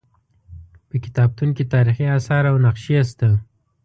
[0.87, 3.29] په کتابتون کې تاریخي اثار او نقشې شته.